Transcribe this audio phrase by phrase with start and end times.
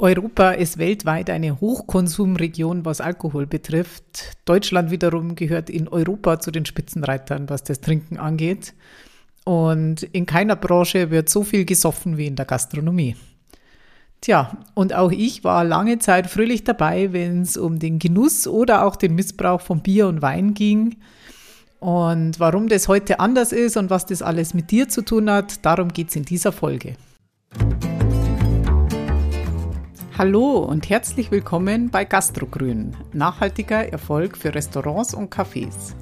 [0.00, 4.36] Europa ist weltweit eine Hochkonsumregion, was Alkohol betrifft.
[4.44, 8.74] Deutschland wiederum gehört in Europa zu den Spitzenreitern, was das Trinken angeht.
[9.44, 13.16] Und in keiner Branche wird so viel gesoffen wie in der Gastronomie.
[14.20, 18.84] Tja, und auch ich war lange Zeit fröhlich dabei, wenn es um den Genuss oder
[18.84, 20.96] auch den Missbrauch von Bier und Wein ging.
[21.80, 25.64] Und warum das heute anders ist und was das alles mit dir zu tun hat,
[25.64, 26.94] darum geht es in dieser Folge.
[30.18, 35.94] Hallo und herzlich willkommen bei Gastrogrün, nachhaltiger Erfolg für Restaurants und Cafés.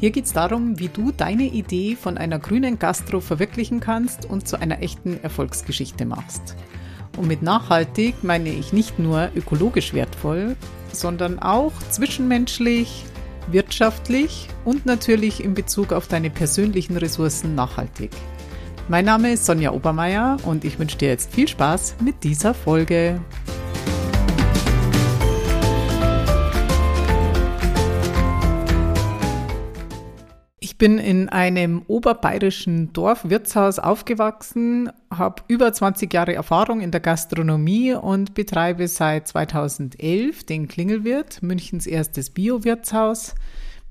[0.00, 4.48] Hier geht es darum, wie du deine Idee von einer grünen Gastro verwirklichen kannst und
[4.48, 6.56] zu einer echten Erfolgsgeschichte machst.
[7.18, 10.56] Und mit nachhaltig meine ich nicht nur ökologisch wertvoll,
[10.90, 13.04] sondern auch zwischenmenschlich,
[13.48, 18.12] wirtschaftlich und natürlich in Bezug auf deine persönlichen Ressourcen nachhaltig.
[18.88, 23.20] Mein Name ist Sonja Obermeier und ich wünsche dir jetzt viel Spaß mit dieser Folge.
[30.58, 37.92] Ich bin in einem oberbayerischen Dorfwirtshaus aufgewachsen, habe über 20 Jahre Erfahrung in der Gastronomie
[37.92, 43.36] und betreibe seit 2011 den Klingelwirt, Münchens erstes Bio-Wirtshaus,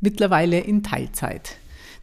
[0.02, 1.55] mittlerweile in Teilzeit.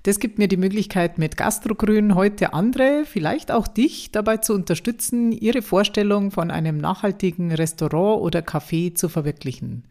[0.05, 5.33] Das gibt mir die Möglichkeit, mit Gastrogrün heute andere, vielleicht auch dich, dabei zu unterstützen,
[5.33, 9.85] ihre Vorstellung von einem nachhaltigen Restaurant oder Café zu verwirklichen.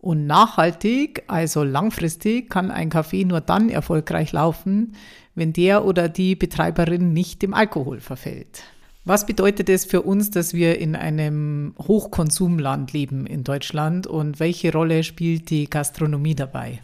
[0.00, 4.94] Und nachhaltig, also langfristig, kann ein Café nur dann erfolgreich laufen,
[5.34, 8.62] wenn der oder die Betreiberin nicht dem Alkohol verfällt.
[9.04, 14.72] Was bedeutet es für uns, dass wir in einem Hochkonsumland leben in Deutschland und welche
[14.72, 16.80] Rolle spielt die Gastronomie dabei?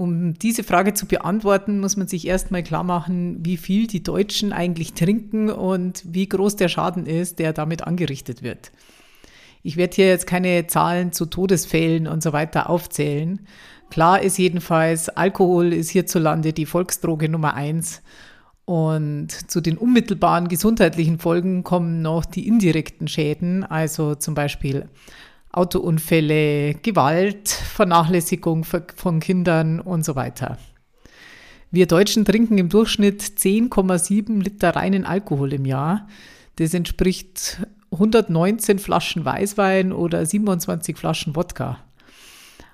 [0.00, 4.50] Um diese Frage zu beantworten, muss man sich erstmal klar machen, wie viel die Deutschen
[4.50, 8.72] eigentlich trinken und wie groß der Schaden ist, der damit angerichtet wird.
[9.62, 13.40] Ich werde hier jetzt keine Zahlen zu Todesfällen und so weiter aufzählen.
[13.90, 18.00] Klar ist jedenfalls, Alkohol ist hierzulande die Volksdroge Nummer eins.
[18.64, 24.88] Und zu den unmittelbaren gesundheitlichen Folgen kommen noch die indirekten Schäden, also zum Beispiel
[25.52, 30.58] Autounfälle, Gewalt, Vernachlässigung von Kindern und so weiter.
[31.72, 36.08] Wir Deutschen trinken im Durchschnitt 10,7 Liter reinen Alkohol im Jahr.
[36.56, 41.78] Das entspricht 119 Flaschen Weißwein oder 27 Flaschen Wodka.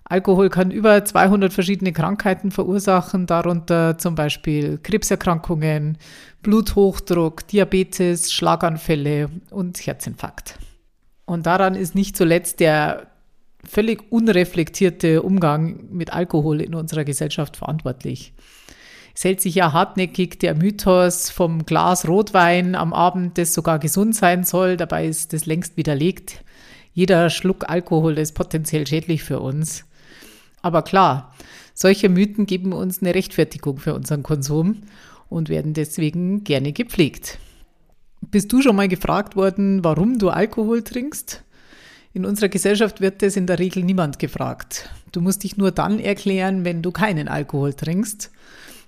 [0.05, 5.99] Alkohol kann über 200 verschiedene Krankheiten verursachen, darunter zum Beispiel Krebserkrankungen,
[6.43, 10.59] Bluthochdruck, Diabetes, Schlaganfälle und Herzinfarkt.
[11.27, 13.09] Und daran ist nicht zuletzt der
[13.65, 18.33] völlig unreflektierte Umgang mit Alkohol in unserer Gesellschaft verantwortlich.
[19.15, 24.15] Es hält sich ja hartnäckig der Mythos vom Glas Rotwein am Abend, das sogar gesund
[24.15, 24.77] sein soll.
[24.77, 26.45] Dabei ist das längst widerlegt.
[26.93, 29.85] Jeder Schluck Alkohol ist potenziell schädlich für uns.
[30.63, 31.35] Aber klar,
[31.75, 34.83] solche Mythen geben uns eine Rechtfertigung für unseren Konsum
[35.29, 37.39] und werden deswegen gerne gepflegt.
[38.21, 41.43] Bist du schon mal gefragt worden, warum du Alkohol trinkst?
[42.13, 44.89] In unserer Gesellschaft wird das in der Regel niemand gefragt.
[45.13, 48.31] Du musst dich nur dann erklären, wenn du keinen Alkohol trinkst.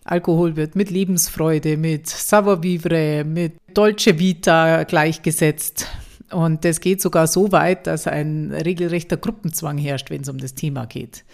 [0.04, 5.86] Alkohol wird mit Lebensfreude, mit Savoir Vivre, mit Dolce Vita gleichgesetzt.
[6.30, 10.54] Und das geht sogar so weit, dass ein regelrechter Gruppenzwang herrscht, wenn es um das
[10.54, 11.24] Thema geht.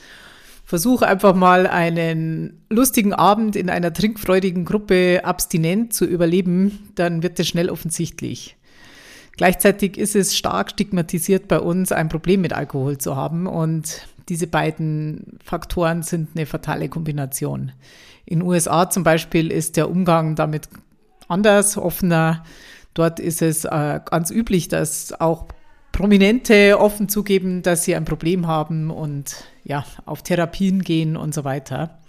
[0.64, 7.38] Versuch einfach mal einen lustigen Abend in einer trinkfreudigen Gruppe abstinent zu überleben, dann wird
[7.38, 8.56] es schnell offensichtlich.
[9.36, 14.47] Gleichzeitig ist es stark stigmatisiert bei uns, ein Problem mit Alkohol zu haben und diese
[14.47, 17.72] beiden Faktoren sind eine fatale Kombination.
[18.24, 20.69] In USA zum Beispiel ist der Umgang damit
[21.28, 22.44] anders, offener.
[22.94, 25.47] Dort ist es äh, ganz üblich, dass auch
[25.94, 31.44] Prominente offen zugeben, dass sie ein Problem haben und ja, auf Therapien gehen und so
[31.44, 32.00] weiter.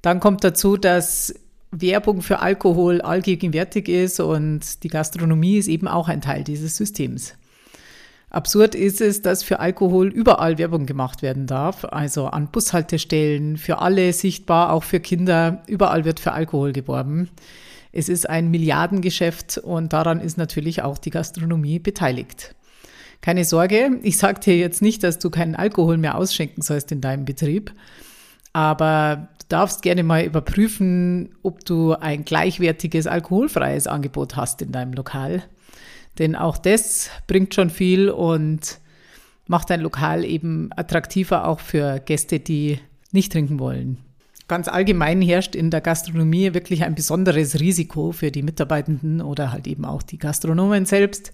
[0.00, 1.34] Dann kommt dazu, dass
[1.70, 7.34] Werbung für Alkohol allgegenwärtig ist und die Gastronomie ist eben auch ein Teil dieses Systems.
[8.30, 13.80] Absurd ist es, dass für Alkohol überall Werbung gemacht werden darf, also an Bushaltestellen, für
[13.80, 17.28] alle sichtbar, auch für Kinder, überall wird für Alkohol geworben.
[17.92, 22.54] Es ist ein Milliardengeschäft und daran ist natürlich auch die Gastronomie beteiligt.
[23.22, 27.00] Keine Sorge, ich sage dir jetzt nicht, dass du keinen Alkohol mehr ausschenken sollst in
[27.00, 27.72] deinem Betrieb,
[28.52, 34.92] aber du darfst gerne mal überprüfen, ob du ein gleichwertiges alkoholfreies Angebot hast in deinem
[34.92, 35.44] Lokal.
[36.18, 38.80] Denn auch das bringt schon viel und
[39.46, 42.80] macht dein Lokal eben attraktiver auch für Gäste, die
[43.12, 43.98] nicht trinken wollen.
[44.48, 49.68] Ganz allgemein herrscht in der Gastronomie wirklich ein besonderes Risiko für die Mitarbeitenden oder halt
[49.68, 51.32] eben auch die Gastronomen selbst.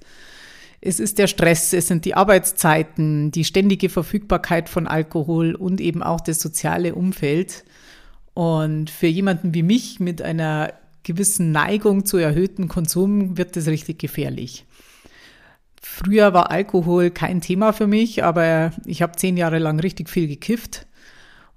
[0.81, 6.03] Es ist der Stress, es sind die Arbeitszeiten, die ständige Verfügbarkeit von Alkohol und eben
[6.03, 7.65] auch das soziale Umfeld.
[8.35, 10.73] Und für jemanden wie mich mit einer
[11.03, 14.67] gewissen Neigung zu erhöhtem Konsum wird das richtig gefährlich.
[15.81, 20.29] Früher war Alkohol kein Thema für mich, aber ich habe zehn Jahre lang richtig viel
[20.29, 20.87] gekifft.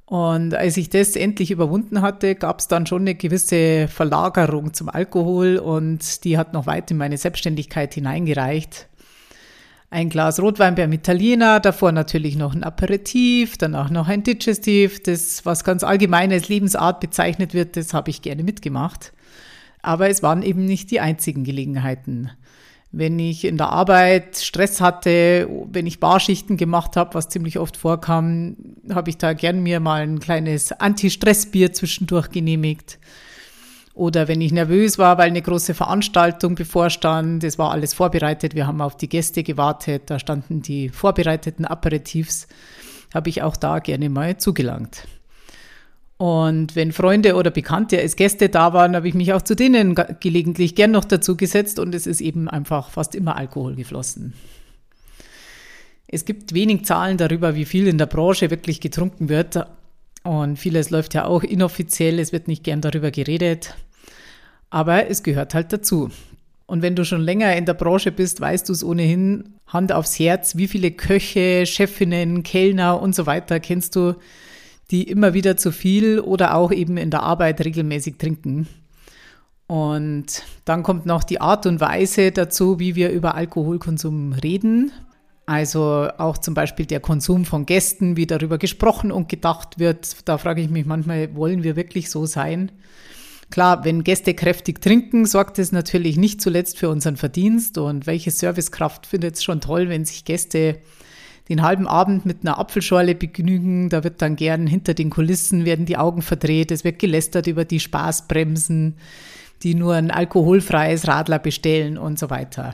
[0.06, 4.89] Und als ich das endlich überwunden hatte, gab es dann schon eine gewisse Verlagerung zum
[4.89, 8.89] Alkohol und die hat noch weit in meine Selbstständigkeit hineingereicht.
[9.93, 15.03] Ein Glas Rotwein beim Italiener, davor natürlich noch ein Aperitif, danach noch ein Digestiv.
[15.03, 19.11] Das, was ganz allgemein als Lebensart bezeichnet wird, das habe ich gerne mitgemacht.
[19.81, 22.31] Aber es waren eben nicht die einzigen Gelegenheiten.
[22.93, 27.75] Wenn ich in der Arbeit Stress hatte, wenn ich Barschichten gemacht habe, was ziemlich oft
[27.75, 28.55] vorkam,
[28.93, 32.97] habe ich da gern mir mal ein kleines Anti-Stress-Bier zwischendurch genehmigt.
[34.01, 38.65] Oder wenn ich nervös war, weil eine große Veranstaltung bevorstand, es war alles vorbereitet, wir
[38.65, 42.48] haben auf die Gäste gewartet, da standen die vorbereiteten Aperitifs,
[43.13, 45.07] habe ich auch da gerne mal zugelangt.
[46.18, 49.94] Und wenn Freunde oder Bekannte als Gäste da waren, habe ich mich auch zu denen
[50.19, 54.33] gelegentlich gern noch dazu gesetzt und es ist eben einfach fast immer Alkohol geflossen.
[56.07, 59.63] Es gibt wenig Zahlen darüber, wie viel in der Branche wirklich getrunken wird.
[60.24, 63.75] Und vieles läuft ja auch inoffiziell, es wird nicht gern darüber geredet.
[64.71, 66.09] Aber es gehört halt dazu.
[66.65, 70.18] Und wenn du schon länger in der Branche bist, weißt du es ohnehin, Hand aufs
[70.18, 74.15] Herz, wie viele Köche, Chefinnen, Kellner und so weiter kennst du,
[74.89, 78.68] die immer wieder zu viel oder auch eben in der Arbeit regelmäßig trinken.
[79.68, 84.91] Und dann kommt noch die Art und Weise dazu, wie wir über Alkoholkonsum reden.
[85.45, 90.27] Also auch zum Beispiel der Konsum von Gästen, wie darüber gesprochen und gedacht wird.
[90.27, 92.71] Da frage ich mich manchmal, wollen wir wirklich so sein?
[93.51, 97.77] Klar, wenn Gäste kräftig trinken, sorgt es natürlich nicht zuletzt für unseren Verdienst.
[97.77, 100.80] Und welche Servicekraft findet es schon toll, wenn sich Gäste
[101.50, 103.89] den halben Abend mit einer Apfelschorle begnügen.
[103.89, 106.71] Da wird dann gern hinter den Kulissen werden die Augen verdreht.
[106.71, 108.95] Es wird gelästert über die Spaßbremsen,
[109.63, 112.74] die nur ein alkoholfreies Radler bestellen und so weiter.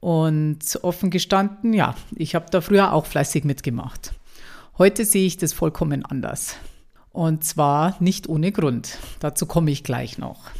[0.00, 4.12] Und offen gestanden, ja, ich habe da früher auch fleißig mitgemacht.
[4.78, 6.56] Heute sehe ich das vollkommen anders.
[7.16, 8.98] Und zwar nicht ohne Grund.
[9.20, 10.50] Dazu komme ich gleich noch.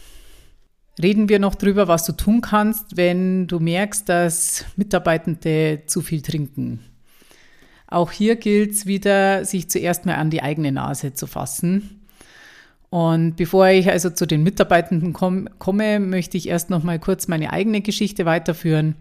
[1.02, 6.22] Reden wir noch drüber, was du tun kannst, wenn du merkst, dass Mitarbeitende zu viel
[6.22, 6.80] trinken.
[7.88, 12.00] Auch hier gilt es wieder, sich zuerst mal an die eigene Nase zu fassen.
[12.88, 17.28] Und bevor ich also zu den Mitarbeitenden komm, komme, möchte ich erst noch mal kurz
[17.28, 18.94] meine eigene Geschichte weiterführen.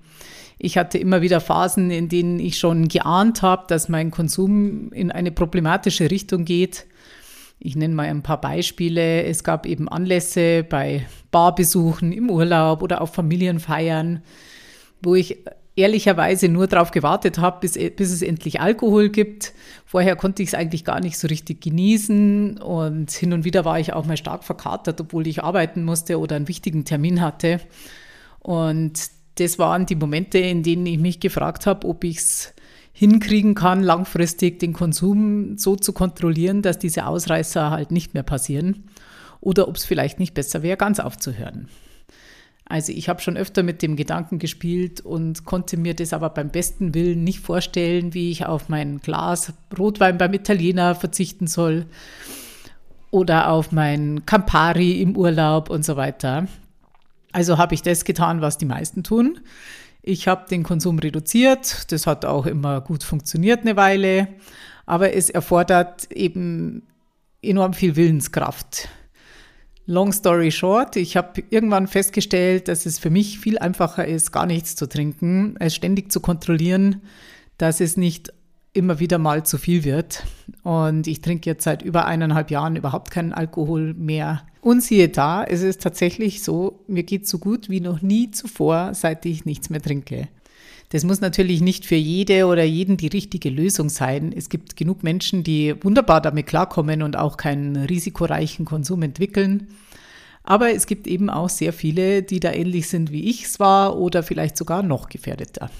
[0.58, 5.10] Ich hatte immer wieder Phasen, in denen ich schon geahnt habe, dass mein Konsum in
[5.10, 6.86] eine problematische Richtung geht.
[7.60, 9.24] Ich nenne mal ein paar Beispiele.
[9.24, 14.22] Es gab eben Anlässe bei Barbesuchen im Urlaub oder auf Familienfeiern,
[15.02, 15.38] wo ich
[15.76, 19.54] ehrlicherweise nur darauf gewartet habe, bis, bis es endlich Alkohol gibt.
[19.86, 23.80] Vorher konnte ich es eigentlich gar nicht so richtig genießen und hin und wieder war
[23.80, 27.60] ich auch mal stark verkatert, obwohl ich arbeiten musste oder einen wichtigen Termin hatte.
[28.40, 32.55] Und das waren die Momente, in denen ich mich gefragt habe, ob ich es
[32.98, 38.86] hinkriegen kann, langfristig den Konsum so zu kontrollieren, dass diese Ausreißer halt nicht mehr passieren
[39.42, 41.68] oder ob es vielleicht nicht besser wäre, ganz aufzuhören.
[42.64, 46.50] Also ich habe schon öfter mit dem Gedanken gespielt und konnte mir das aber beim
[46.50, 51.88] besten Willen nicht vorstellen, wie ich auf mein Glas Rotwein beim Italiener verzichten soll
[53.12, 56.48] oder auf mein Campari im Urlaub und so weiter.
[57.34, 59.42] Also habe ich das getan, was die meisten tun.
[60.08, 61.92] Ich habe den Konsum reduziert.
[61.92, 64.28] Das hat auch immer gut funktioniert eine Weile.
[64.86, 66.84] Aber es erfordert eben
[67.42, 68.88] enorm viel Willenskraft.
[69.88, 74.46] Long story short, ich habe irgendwann festgestellt, dass es für mich viel einfacher ist, gar
[74.46, 77.02] nichts zu trinken, als ständig zu kontrollieren,
[77.58, 78.32] dass es nicht
[78.76, 80.24] immer wieder mal zu viel wird.
[80.64, 84.44] Und ich trinke jetzt seit über eineinhalb Jahren überhaupt keinen Alkohol mehr.
[84.62, 88.94] Und siehe da, es ist tatsächlich so, mir geht so gut wie noch nie zuvor,
[88.94, 90.28] seit ich nichts mehr trinke.
[90.90, 94.34] Das muss natürlich nicht für jede oder jeden die richtige Lösung sein.
[94.36, 99.68] Es gibt genug Menschen, die wunderbar damit klarkommen und auch keinen risikoreichen Konsum entwickeln.
[100.44, 103.98] Aber es gibt eben auch sehr viele, die da ähnlich sind wie ich es war
[103.98, 105.72] oder vielleicht sogar noch gefährdeter.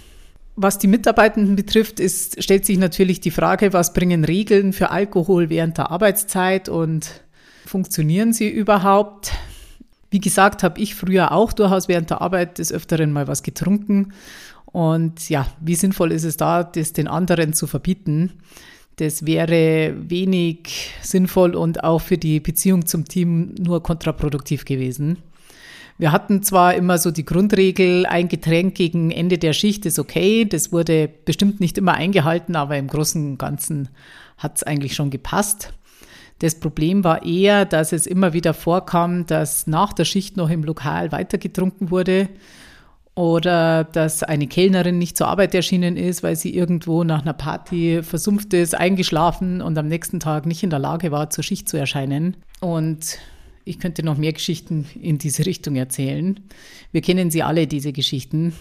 [0.58, 5.50] Was die Mitarbeitenden betrifft, ist, stellt sich natürlich die Frage, was bringen Regeln für Alkohol
[5.50, 7.22] während der Arbeitszeit und
[7.66, 9.34] funktionieren sie überhaupt?
[10.12, 14.14] Wie gesagt, habe ich früher auch durchaus während der Arbeit des Öfteren mal was getrunken
[14.76, 18.34] und ja, wie sinnvoll ist es da, das den anderen zu verbieten?
[18.98, 25.18] Das wäre wenig sinnvoll und auch für die Beziehung zum Team nur kontraproduktiv gewesen.
[25.98, 30.44] Wir hatten zwar immer so die Grundregel, ein Getränk gegen Ende der Schicht ist okay.
[30.44, 33.88] Das wurde bestimmt nicht immer eingehalten, aber im Großen und Ganzen
[34.38, 35.74] hat es eigentlich schon gepasst.
[36.40, 40.64] Das Problem war eher, dass es immer wieder vorkam, dass nach der Schicht noch im
[40.64, 42.28] Lokal weitergetrunken wurde
[43.16, 48.04] oder dass eine Kellnerin nicht zur Arbeit erschienen ist, weil sie irgendwo nach einer Party
[48.04, 51.78] versumpft ist, eingeschlafen und am nächsten Tag nicht in der Lage war, zur Schicht zu
[51.78, 52.36] erscheinen.
[52.60, 53.18] Und
[53.66, 56.40] ich könnte noch mehr Geschichten in diese Richtung erzählen.
[56.92, 58.54] Wir kennen sie alle, diese Geschichten.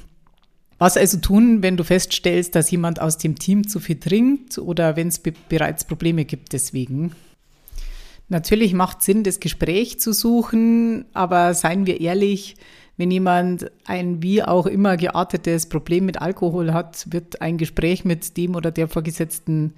[0.79, 4.97] Was also tun, wenn du feststellst, dass jemand aus dem Team zu viel trinkt oder
[4.97, 7.13] wenn es be bereits Probleme gibt deswegen?
[8.29, 12.57] Natürlich macht Sinn, das Gespräch zu suchen, aber seien wir ehrlich,
[12.97, 18.37] wenn jemand ein wie auch immer geartetes Problem mit Alkohol hat, wird ein Gespräch mit
[18.37, 19.75] dem oder der Vorgesetzten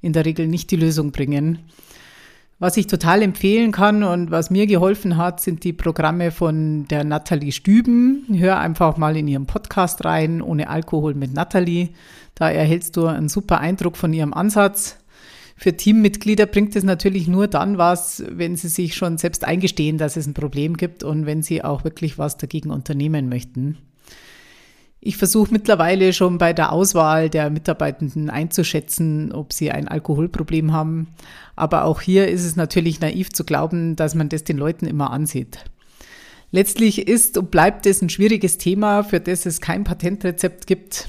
[0.00, 1.58] in der Regel nicht die Lösung bringen.
[2.62, 7.04] Was ich total empfehlen kann und was mir geholfen hat, sind die Programme von der
[7.04, 8.26] Nathalie Stüben.
[8.30, 11.88] Hör einfach mal in ihrem Podcast rein, ohne Alkohol mit Nathalie.
[12.34, 14.98] Da erhältst du einen super Eindruck von ihrem Ansatz.
[15.56, 20.18] Für Teammitglieder bringt es natürlich nur dann was, wenn sie sich schon selbst eingestehen, dass
[20.18, 23.78] es ein Problem gibt und wenn sie auch wirklich was dagegen unternehmen möchten.
[25.02, 31.08] Ich versuche mittlerweile schon bei der Auswahl der Mitarbeitenden einzuschätzen, ob sie ein Alkoholproblem haben.
[31.56, 35.10] Aber auch hier ist es natürlich naiv zu glauben, dass man das den Leuten immer
[35.10, 35.64] ansieht.
[36.50, 41.08] Letztlich ist und bleibt es ein schwieriges Thema, für das es kein Patentrezept gibt.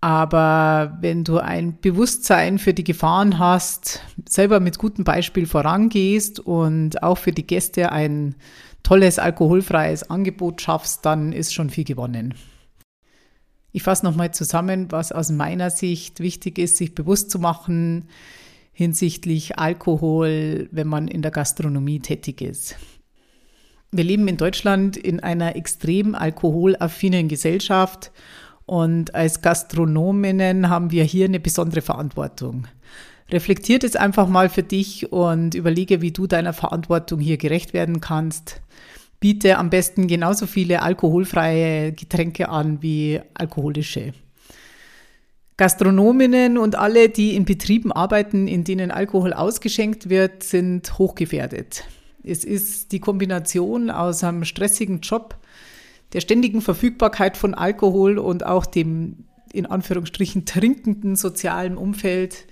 [0.00, 7.02] Aber wenn du ein Bewusstsein für die Gefahren hast, selber mit gutem Beispiel vorangehst und
[7.02, 8.34] auch für die Gäste ein
[8.82, 12.34] tolles alkoholfreies Angebot schaffst, dann ist schon viel gewonnen.
[13.76, 18.08] Ich fasse nochmal zusammen, was aus meiner Sicht wichtig ist, sich bewusst zu machen
[18.72, 22.76] hinsichtlich Alkohol, wenn man in der Gastronomie tätig ist.
[23.90, 28.12] Wir leben in Deutschland in einer extrem alkoholaffinen Gesellschaft
[28.64, 32.68] und als Gastronominnen haben wir hier eine besondere Verantwortung.
[33.28, 38.00] Reflektiert es einfach mal für dich und überlege, wie du deiner Verantwortung hier gerecht werden
[38.00, 38.60] kannst
[39.24, 44.12] biete am besten genauso viele alkoholfreie Getränke an wie alkoholische.
[45.56, 51.84] Gastronominnen und alle, die in Betrieben arbeiten, in denen Alkohol ausgeschenkt wird, sind hochgefährdet.
[52.22, 55.38] Es ist die Kombination aus einem stressigen Job,
[56.12, 62.44] der ständigen Verfügbarkeit von Alkohol und auch dem in Anführungsstrichen trinkenden sozialen Umfeld,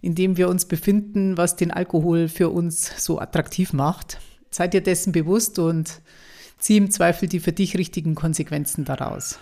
[0.00, 4.18] in dem wir uns befinden, was den Alkohol für uns so attraktiv macht.
[4.50, 6.00] Sei dir dessen bewusst und
[6.58, 9.38] zieh im Zweifel die für dich richtigen Konsequenzen daraus.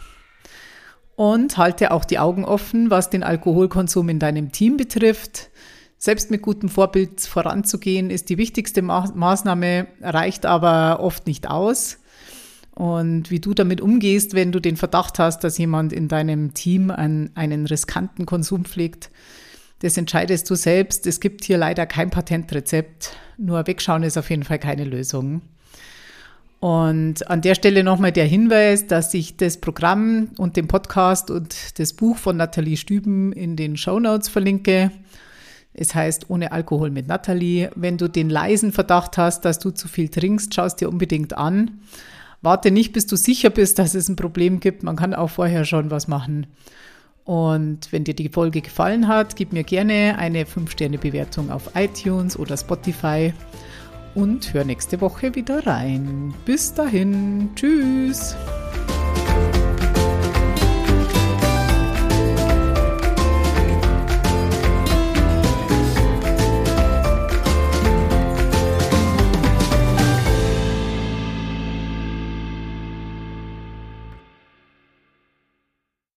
[1.16, 5.50] Und halte auch die Augen offen, was den Alkoholkonsum in deinem Team betrifft.
[5.96, 11.99] Selbst mit gutem Vorbild voranzugehen, ist die wichtigste Ma Maßnahme, reicht aber oft nicht aus.
[12.75, 16.90] Und wie du damit umgehst, wenn du den Verdacht hast, dass jemand in deinem Team
[16.90, 19.11] einen, einen riskanten Konsum pflegt,
[19.84, 21.06] das entscheidest du selbst.
[21.06, 23.14] Es gibt hier leider kein Patentrezept.
[23.36, 25.42] Nur wegschauen ist auf jeden Fall keine Lösung.
[26.58, 31.78] Und an der Stelle nochmal der Hinweis, dass ich das Programm und den Podcast und
[31.78, 34.90] das Buch von Nathalie Stüben in den Show Notes verlinke.
[35.74, 37.70] Es heißt Ohne Alkohol mit Nathalie.
[37.74, 41.36] Wenn du den leisen Verdacht hast, dass du zu viel trinkst, schau es dir unbedingt
[41.36, 41.82] an.
[42.40, 44.82] Warte nicht, bis du sicher bist, dass es ein Problem gibt.
[44.82, 46.46] Man kann auch vorher schon was machen.
[47.24, 52.56] Und wenn dir die Folge gefallen hat, gib mir gerne eine 5-Sterne-Bewertung auf iTunes oder
[52.56, 53.32] Spotify
[54.14, 56.34] und hör nächste Woche wieder rein.
[56.44, 58.36] Bis dahin, tschüss.